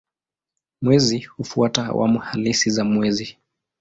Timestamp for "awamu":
1.85-2.19